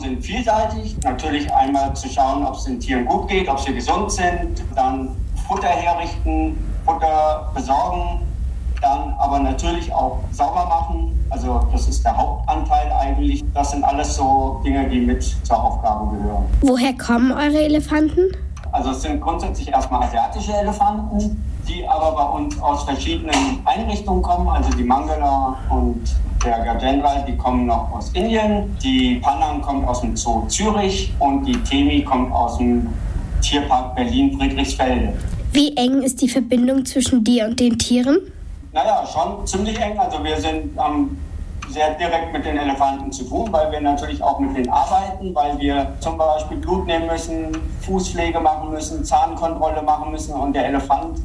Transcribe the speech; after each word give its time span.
Aufgaben 0.00 0.16
sind 0.16 0.24
vielseitig. 0.24 0.96
Natürlich 1.04 1.52
einmal 1.52 1.94
zu 1.94 2.08
schauen, 2.08 2.44
ob 2.44 2.54
es 2.54 2.64
den 2.64 2.80
Tieren 2.80 3.06
gut 3.06 3.28
geht, 3.28 3.48
ob 3.48 3.60
sie 3.60 3.74
gesund 3.74 4.10
sind, 4.10 4.62
dann 4.74 5.10
Futter 5.46 5.68
herrichten, 5.68 6.56
Futter 6.84 7.50
besorgen, 7.54 8.20
dann 8.80 9.14
aber 9.18 9.38
natürlich 9.40 9.92
auch 9.92 10.20
sauber 10.32 10.66
machen. 10.66 11.26
Also 11.30 11.60
das 11.72 11.88
ist 11.88 12.04
der 12.04 12.16
Hauptanteil 12.16 12.90
eigentlich. 12.92 13.44
Das 13.54 13.70
sind 13.70 13.84
alles 13.84 14.16
so 14.16 14.60
Dinge, 14.64 14.88
die 14.88 15.00
mit 15.00 15.22
zur 15.22 15.62
Aufgabe 15.62 16.16
gehören. 16.16 16.44
Woher 16.62 16.96
kommen 16.96 17.32
eure 17.32 17.62
Elefanten? 17.62 18.32
Also 18.72 18.90
es 18.90 19.02
sind 19.02 19.20
grundsätzlich 19.20 19.68
erstmal 19.68 20.04
asiatische 20.04 20.52
Elefanten, 20.52 21.44
die 21.68 21.86
aber 21.86 22.12
bei 22.12 22.38
uns 22.38 22.60
aus 22.62 22.84
verschiedenen 22.84 23.60
Einrichtungen 23.64 24.22
kommen. 24.22 24.48
Also 24.48 24.70
die 24.70 24.84
Mangala 24.84 25.56
und 25.68 26.00
der 26.44 26.60
Gajendra, 26.60 27.24
die 27.26 27.36
kommen 27.36 27.66
noch 27.66 27.92
aus 27.92 28.10
Indien. 28.12 28.76
Die 28.82 29.16
Panang 29.16 29.60
kommt 29.60 29.86
aus 29.86 30.00
dem 30.00 30.16
Zoo 30.16 30.46
Zürich 30.46 31.12
und 31.18 31.44
die 31.44 31.60
Temi 31.62 32.02
kommt 32.02 32.32
aus 32.32 32.58
dem 32.58 32.88
Tierpark 33.42 33.96
Berlin-Friedrichsfelde. 33.96 35.12
Wie 35.52 35.76
eng 35.76 36.02
ist 36.02 36.20
die 36.22 36.28
Verbindung 36.28 36.84
zwischen 36.84 37.24
dir 37.24 37.46
und 37.46 37.58
den 37.58 37.78
Tieren? 37.78 38.18
Naja, 38.72 39.04
schon 39.06 39.46
ziemlich 39.46 39.78
eng. 39.80 39.98
Also 39.98 40.22
wir 40.22 40.36
sind 40.36 40.78
ähm, 40.78 41.18
sehr 41.70 41.94
direkt 41.94 42.32
mit 42.32 42.44
den 42.44 42.56
Elefanten 42.56 43.10
zu 43.10 43.24
tun, 43.24 43.48
weil 43.50 43.70
wir 43.72 43.80
natürlich 43.80 44.22
auch 44.22 44.38
mit 44.38 44.56
denen 44.56 44.70
arbeiten, 44.70 45.34
weil 45.34 45.58
wir 45.58 45.92
zum 46.00 46.16
Beispiel 46.16 46.58
Blut 46.58 46.86
nehmen 46.86 47.06
müssen, 47.06 47.56
Fußpflege 47.82 48.40
machen 48.40 48.70
müssen, 48.70 49.04
Zahnkontrolle 49.04 49.82
machen 49.82 50.12
müssen 50.12 50.34
und 50.34 50.52
der 50.54 50.66
Elefant 50.66 51.18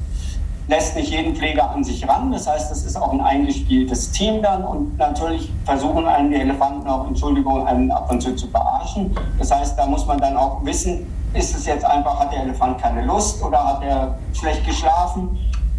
lässt 0.67 0.95
nicht 0.95 1.11
jeden 1.11 1.35
Pfleger 1.35 1.69
an 1.69 1.83
sich 1.83 2.07
ran. 2.07 2.31
Das 2.31 2.47
heißt, 2.47 2.71
das 2.71 2.83
ist 2.83 2.95
auch 2.95 3.11
ein 3.11 3.21
eingespieltes 3.21 4.11
Team 4.11 4.41
dann 4.41 4.63
und 4.63 4.97
natürlich 4.97 5.51
versuchen 5.65 6.07
einen 6.07 6.31
die 6.31 6.37
Elefanten 6.37 6.87
auch, 6.87 7.07
Entschuldigung, 7.07 7.65
einen 7.67 7.91
ab 7.91 8.09
und 8.11 8.21
zu 8.21 8.35
zu 8.35 8.47
verarschen. 8.47 9.15
Das 9.37 9.51
heißt, 9.51 9.77
da 9.77 9.85
muss 9.85 10.05
man 10.05 10.17
dann 10.17 10.35
auch 10.35 10.63
wissen, 10.65 11.05
ist 11.33 11.55
es 11.55 11.65
jetzt 11.65 11.85
einfach, 11.85 12.19
hat 12.19 12.31
der 12.31 12.43
Elefant 12.43 12.81
keine 12.81 13.03
Lust 13.05 13.43
oder 13.43 13.63
hat 13.63 13.83
er 13.83 14.17
schlecht 14.33 14.65
geschlafen? 14.65 15.37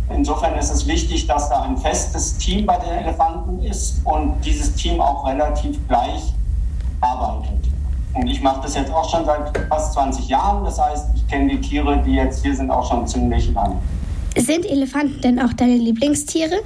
Insofern 0.09 0.55
ist 0.57 0.71
es 0.71 0.87
wichtig, 0.87 1.27
dass 1.27 1.49
da 1.49 1.63
ein 1.63 1.77
festes 1.77 2.37
Team 2.37 2.67
bei 2.67 2.77
den 2.79 2.91
Elefanten 2.91 3.61
ist 3.63 4.01
und 4.05 4.41
dieses 4.45 4.75
Team 4.75 5.01
auch 5.01 5.27
relativ 5.27 5.77
gleich 5.89 6.33
arbeitet. 7.01 7.57
Und 8.15 8.29
ich 8.29 8.41
mache 8.41 8.61
das 8.63 8.75
jetzt 8.75 8.93
auch 8.93 9.09
schon 9.09 9.25
seit 9.25 9.59
fast 9.69 9.93
20 9.95 10.29
Jahren. 10.29 10.65
Das 10.65 10.81
heißt, 10.81 11.09
ich 11.17 11.27
kenne 11.27 11.49
die 11.49 11.61
Tiere, 11.61 11.99
die 11.99 12.15
jetzt 12.15 12.43
hier 12.43 12.55
sind, 12.55 12.71
auch 12.71 12.89
schon 12.89 13.07
ziemlich 13.07 13.53
lang. 13.53 13.79
Sind 14.37 14.67
Elefanten 14.67 15.19
denn 15.23 15.41
auch 15.41 15.53
deine 15.55 15.77
Lieblingstiere? 15.77 16.57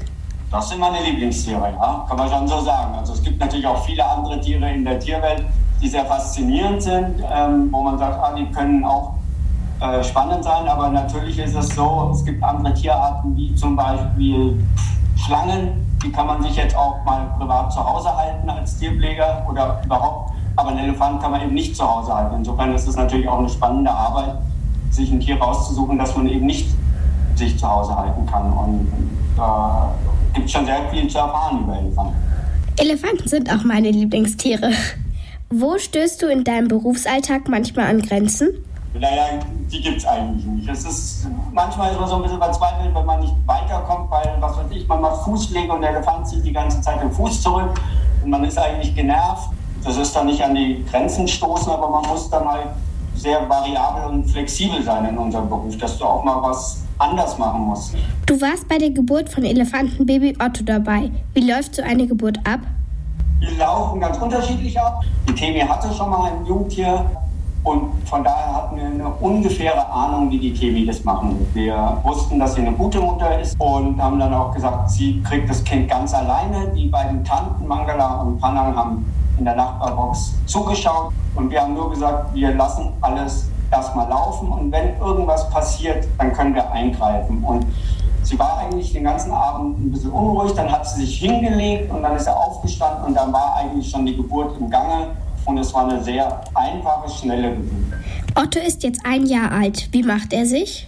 Das 0.51 0.69
sind 0.69 0.81
meine 0.81 1.05
Lieblingstiere, 1.05 1.73
ja, 1.79 2.05
kann 2.09 2.17
man 2.17 2.29
schon 2.29 2.49
so 2.49 2.61
sagen. 2.62 2.97
Also 2.99 3.12
es 3.12 3.23
gibt 3.23 3.39
natürlich 3.39 3.65
auch 3.65 3.85
viele 3.85 4.05
andere 4.05 4.41
Tiere 4.41 4.69
in 4.73 4.85
der 4.85 4.99
Tierwelt, 4.99 5.45
die 5.81 5.87
sehr 5.89 6.05
faszinierend 6.05 6.83
sind, 6.83 7.23
ähm, 7.33 7.69
wo 7.71 7.83
man 7.83 7.97
sagt, 7.97 8.19
ah, 8.21 8.35
die 8.37 8.47
können 8.47 8.85
auch 8.85 9.15
äh, 9.81 10.03
spannend 10.03 10.43
sein, 10.43 10.67
aber 10.67 10.89
natürlich 10.89 11.39
ist 11.39 11.55
es 11.55 11.69
so, 11.69 12.11
es 12.12 12.25
gibt 12.25 12.43
andere 12.43 12.75
Tierarten 12.75 13.37
wie 13.37 13.55
zum 13.55 13.77
Beispiel 13.77 14.61
Schlangen, 15.17 15.87
die 16.03 16.11
kann 16.11 16.27
man 16.27 16.43
sich 16.43 16.57
jetzt 16.57 16.77
auch 16.77 17.05
mal 17.05 17.33
privat 17.39 17.73
zu 17.73 17.79
Hause 17.79 18.15
halten 18.17 18.51
als 18.51 18.77
Tierpfleger 18.81 19.47
oder 19.49 19.81
überhaupt, 19.84 20.33
aber 20.57 20.71
einen 20.71 20.81
Elefant 20.81 21.23
kann 21.23 21.31
man 21.31 21.43
eben 21.43 21.55
nicht 21.55 21.77
zu 21.77 21.89
Hause 21.89 22.12
halten. 22.12 22.34
Insofern 22.39 22.75
ist 22.75 22.89
es 22.89 22.97
natürlich 22.97 23.29
auch 23.29 23.39
eine 23.39 23.49
spannende 23.49 23.93
Arbeit, 23.93 24.34
sich 24.91 25.12
ein 25.12 25.21
Tier 25.21 25.41
rauszusuchen, 25.41 25.97
das 25.97 26.17
man 26.17 26.29
eben 26.29 26.47
nicht 26.47 26.69
sich 27.41 27.59
zu 27.59 27.69
Hause 27.69 27.97
halten 27.97 28.25
kann. 28.27 28.53
Und 28.53 28.93
da 29.37 29.93
äh, 30.33 30.35
gibt 30.35 30.47
es 30.47 30.53
schon 30.53 30.67
sehr 30.67 30.89
viel 30.91 31.09
zu 31.09 31.19
erfahren 31.19 31.65
über 31.65 31.77
Elefanten. 31.77 32.15
Elefanten 32.77 33.29
sind 33.29 33.53
auch 33.53 33.65
meine 33.65 33.91
Lieblingstiere. 33.91 34.71
Wo 35.51 35.77
stößt 35.79 36.23
du 36.23 36.29
in 36.29 36.45
deinem 36.45 36.69
Berufsalltag 36.69 37.49
manchmal 37.49 37.87
an 37.87 38.01
Grenzen? 38.01 38.51
Naja, 38.95 39.41
die 39.71 39.81
gibt 39.81 39.99
es 39.99 40.07
eigentlich 40.07 40.45
nicht. 40.47 40.69
Es 40.69 40.85
ist, 40.85 41.27
manchmal 41.53 41.93
ist 41.93 42.01
man 42.01 42.09
so 42.09 42.17
ein 42.17 42.23
bisschen 42.23 42.39
verzweifelt, 42.39 42.95
wenn 42.95 43.06
man 43.06 43.21
nicht 43.21 43.34
weiterkommt, 43.47 44.11
weil, 44.11 44.37
was 44.41 44.56
weiß 44.56 44.67
ich, 44.71 44.87
man 44.87 45.00
macht 45.00 45.25
Fußpflege 45.25 45.73
und 45.73 45.81
der 45.81 45.91
Elefant 45.91 46.29
zieht 46.29 46.45
die 46.45 46.53
ganze 46.53 46.81
Zeit 46.81 47.00
den 47.00 47.11
Fuß 47.11 47.43
zurück 47.43 47.71
und 48.23 48.31
man 48.31 48.45
ist 48.45 48.59
eigentlich 48.59 48.95
genervt. 48.95 49.50
Das 49.84 49.97
ist 49.97 50.15
dann 50.15 50.27
nicht 50.27 50.43
an 50.43 50.55
die 50.55 50.84
Grenzen 50.91 51.27
stoßen, 51.27 51.73
aber 51.73 51.89
man 51.89 52.06
muss 52.09 52.29
dann 52.31 52.47
halt 52.47 52.69
sehr 53.20 53.48
variabel 53.48 54.10
und 54.10 54.25
flexibel 54.25 54.82
sein 54.82 55.04
in 55.04 55.19
unserem 55.19 55.48
Beruf, 55.48 55.76
dass 55.78 55.98
du 55.98 56.04
auch 56.04 56.25
mal 56.25 56.42
was 56.42 56.82
anders 56.98 57.38
machen 57.38 57.62
musst. 57.62 57.94
Du 58.26 58.41
warst 58.41 58.69
bei 58.69 58.78
der 58.78 58.91
Geburt 58.91 59.28
von 59.28 59.44
Elefantenbaby 59.44 60.36
Otto 60.38 60.64
dabei. 60.64 61.10
Wie 61.34 61.50
läuft 61.50 61.75
so 61.76 61.82
eine 61.82 62.06
Geburt 62.06 62.38
ab? 62.44 62.60
Die 63.41 63.56
laufen 63.56 64.00
ganz 64.00 64.19
unterschiedlich 64.19 64.78
ab. 64.78 65.03
Die 65.28 65.34
Temi 65.34 65.60
hatte 65.60 65.92
schon 65.94 66.10
mal 66.10 66.31
ein 66.31 66.47
Jungtier 66.47 67.04
und 67.62 67.91
von 68.06 68.25
daher 68.25 68.54
hatten 68.54 68.76
wir 68.76 68.86
eine 68.86 69.08
ungefähre 69.08 69.87
Ahnung, 69.91 70.31
wie 70.31 70.38
die 70.38 70.54
Temi 70.54 70.87
das 70.87 71.04
machen. 71.04 71.47
Wir 71.52 71.98
wussten, 72.02 72.38
dass 72.38 72.54
sie 72.54 72.62
eine 72.62 72.72
gute 72.72 73.00
Mutter 73.00 73.38
ist 73.38 73.58
und 73.58 74.00
haben 74.00 74.19
dann 74.19 74.32
auch 74.32 74.54
gesagt, 74.54 74.91
sie 74.91 75.22
kriegt 75.22 75.48
das 75.48 75.62
Kind 75.64 75.88
ganz 75.88 76.14
alleine. 76.14 76.69
Die 76.75 76.87
beiden 76.87 77.25
Tanten, 77.25 77.66
Mangala 77.66 78.22
und 78.22 78.38
Panang, 78.41 78.75
haben 78.75 79.04
in 79.41 79.47
der 79.47 79.56
Nachbarbox 79.56 80.34
zugeschaut 80.47 81.12
und 81.34 81.51
wir 81.51 81.62
haben 81.62 81.75
nur 81.75 81.91
gesagt, 81.91 82.34
wir 82.34 82.55
lassen 82.55 82.93
alles 83.01 83.49
erstmal 83.71 84.09
laufen 84.09 84.53
und 84.53 84.71
wenn 84.71 84.97
irgendwas 84.99 85.49
passiert, 85.51 86.06
dann 86.19 86.33
können 86.33 86.55
wir 86.55 86.71
eingreifen. 86.71 87.43
Und 87.43 87.65
sie 88.23 88.39
war 88.39 88.59
eigentlich 88.59 88.93
den 88.93 89.05
ganzen 89.05 89.33
Abend 89.33 89.81
ein 89.81 89.91
bisschen 89.91 90.11
unruhig, 90.11 90.53
dann 90.53 90.71
hat 90.71 90.87
sie 90.87 91.06
sich 91.06 91.21
hingelegt 91.21 91.91
und 91.91 92.03
dann 92.03 92.15
ist 92.17 92.27
er 92.27 92.37
aufgestanden 92.37 93.06
und 93.06 93.15
dann 93.15 93.33
war 93.33 93.56
eigentlich 93.56 93.91
schon 93.91 94.05
die 94.05 94.17
Geburt 94.17 94.59
im 94.61 94.69
Gange 94.69 95.09
und 95.47 95.56
es 95.56 95.73
war 95.73 95.89
eine 95.89 96.03
sehr 96.03 96.41
einfache, 96.55 97.09
schnelle 97.09 97.55
Geburt. 97.55 97.95
Otto 98.34 98.59
ist 98.61 98.83
jetzt 98.83 99.00
ein 99.05 99.27
Jahr 99.27 99.50
alt. 99.53 99.89
Wie 99.93 100.03
macht 100.03 100.33
er 100.34 100.45
sich? 100.45 100.87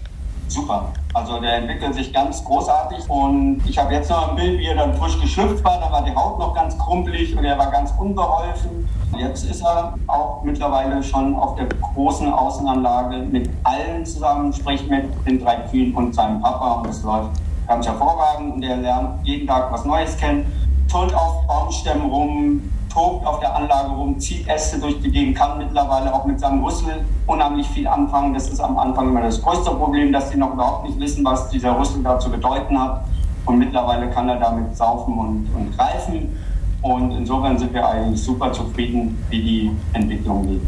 Super. 0.53 0.93
Also 1.15 1.41
der 1.41 1.55
entwickelt 1.57 1.95
sich 1.95 2.13
ganz 2.13 2.45
großartig 2.45 3.09
und 3.09 3.63
ich 3.67 3.79
habe 3.79 3.95
jetzt 3.95 4.11
noch 4.11 4.29
ein 4.29 4.37
Bild, 4.37 4.61
wie 4.61 4.67
er 4.67 4.77
dann 4.77 4.95
frisch 4.95 5.19
geschlüpft 5.19 5.65
war. 5.65 5.81
Da 5.81 5.91
war 5.91 6.05
die 6.05 6.15
Haut 6.15 6.39
noch 6.39 6.55
ganz 6.55 6.77
krumpelig 6.77 7.35
und 7.35 7.43
er 7.43 7.57
war 7.57 7.71
ganz 7.71 7.91
unbeholfen. 7.99 8.87
Jetzt 9.17 9.45
ist 9.49 9.63
er 9.63 9.95
auch 10.09 10.43
mittlerweile 10.43 11.03
schon 11.03 11.35
auf 11.37 11.57
der 11.57 11.69
großen 11.95 12.31
Außenanlage 12.31 13.17
mit 13.31 13.49
allen 13.65 14.05
zusammen, 14.05 14.53
sprich 14.53 14.87
mit 14.89 15.07
den 15.27 15.43
drei 15.43 15.57
Kühen 15.71 15.95
und 15.95 16.15
seinem 16.15 16.43
Papa 16.43 16.81
und 16.81 16.89
es 16.89 17.03
läuft 17.03 17.31
ganz 17.67 17.87
hervorragend 17.87 18.57
und 18.57 18.63
er 18.63 18.77
lernt 18.77 19.27
jeden 19.27 19.47
Tag 19.47 19.73
was 19.73 19.87
Neues 19.87 20.15
kennen, 20.19 20.45
turnt 20.91 21.15
auf 21.15 21.47
Baumstämmen 21.47 22.11
rum, 22.11 22.63
tobt 22.93 23.27
auf 23.27 23.41
der 23.41 23.55
Anlage 23.55 23.91
rum, 23.91 24.19
zieht 24.19 24.47
Äste 24.49 24.79
durch 24.79 25.01
die 25.01 25.11
Gegend, 25.11 25.37
kann 25.37 25.59
mittlerweile 25.59 26.13
auch 26.13 26.25
mit 26.25 26.39
seinem 26.39 26.63
Rüssel 26.63 27.05
unheimlich 27.27 27.67
viel 27.69 27.87
anfangen. 27.87 28.35
Das 28.35 28.49
ist 28.49 28.61
am 28.61 28.79
Anfang 28.79 29.09
immer 29.09 29.23
das 29.23 29.41
größte 29.41 29.71
Problem, 29.71 30.13
dass 30.13 30.31
sie 30.31 30.39
noch 30.39 30.53
überhaupt 30.53 30.87
nicht 30.87 31.01
wissen, 31.01 31.25
was 31.25 31.49
dieser 31.51 31.79
Rüssel 31.79 32.03
da 32.03 32.19
zu 32.19 32.31
bedeuten 32.31 32.79
hat. 32.79 33.05
Und 33.45 33.59
mittlerweile 33.59 34.09
kann 34.11 34.29
er 34.29 34.37
damit 34.37 34.77
saufen 34.77 35.19
und, 35.19 35.49
und 35.55 35.77
greifen. 35.77 36.37
Und 36.83 37.13
insofern 37.13 37.59
sind 37.59 37.73
wir 37.73 37.89
eigentlich 37.89 38.23
super 38.23 38.53
zufrieden, 38.53 39.25
wie 39.31 39.43
die 39.43 39.71
Entwicklung 39.93 40.47
geht. 40.47 40.61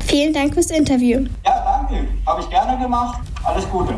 Vielen 0.00 0.32
Dank 0.32 0.54
fürs 0.54 0.70
Interview. 0.70 1.26
Ja, 1.44 1.82
danke. 1.88 2.08
Habe 2.26 2.40
ich 2.40 2.48
gerne 2.48 2.78
gemacht. 2.78 3.20
Alles 3.44 3.68
Gute. 3.68 3.94